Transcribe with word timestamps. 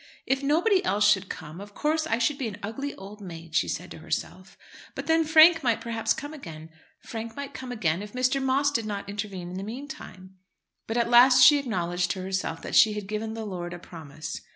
"If 0.25 0.41
nobody 0.41 0.83
else 0.83 1.07
should 1.07 1.29
come, 1.29 1.61
of 1.61 1.75
course 1.75 2.07
I 2.07 2.17
should 2.17 2.39
be 2.39 2.47
an 2.47 2.57
ugly 2.63 2.95
old 2.95 3.21
maid," 3.21 3.53
she 3.53 3.67
said 3.67 3.91
to 3.91 3.99
herself; 3.99 4.57
"but 4.95 5.05
then 5.05 5.23
Frank 5.23 5.61
might 5.61 5.79
perhaps 5.79 6.11
come 6.11 6.33
again, 6.33 6.71
Frank 7.03 7.35
might 7.35 7.53
come 7.53 7.71
again, 7.71 8.01
if 8.01 8.13
Mr. 8.13 8.41
Moss 8.41 8.71
did 8.71 8.87
not 8.87 9.07
intervene 9.07 9.51
in 9.51 9.57
the 9.57 9.63
meantime." 9.63 10.37
But 10.87 10.97
at 10.97 11.07
last 11.11 11.43
she 11.43 11.59
acknowledged 11.59 12.09
to 12.09 12.23
herself 12.23 12.63
that 12.63 12.73
she 12.73 12.93
had 12.93 13.05
given 13.05 13.35
the 13.35 13.45
lord 13.45 13.75
a 13.75 13.77
promise. 13.77 14.41